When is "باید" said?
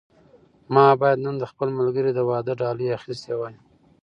1.01-1.19